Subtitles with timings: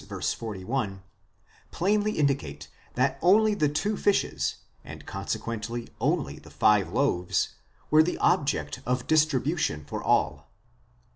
[0.03, 1.03] 41),
[1.69, 9.05] plainly indicate that only the two fishes—and consequently only the five loaves—were the object of
[9.05, 10.49] distri bution for all.